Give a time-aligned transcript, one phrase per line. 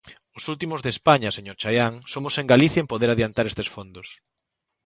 [0.37, 4.07] Os últimos de España, señor Chaián, somos en Galicia en poder adiantar estes fondos.